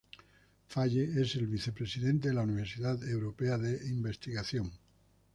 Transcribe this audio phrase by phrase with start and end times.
[0.65, 4.71] Faye es el vicepresidente de la Universidad Europea de Investigación.